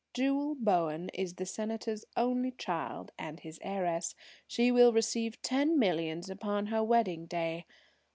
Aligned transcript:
"Jewel 0.15 0.55
Bowen 0.55 1.09
is 1.09 1.35
the 1.35 1.45
Senator's 1.45 2.05
only 2.17 2.53
child, 2.53 3.11
and 3.19 3.39
his 3.39 3.59
heiress. 3.61 4.15
She 4.47 4.71
will 4.71 4.91
receive 4.91 5.39
ten 5.43 5.77
millions 5.77 6.27
upon 6.27 6.65
her 6.73 6.83
wedding 6.83 7.27
day. 7.27 7.67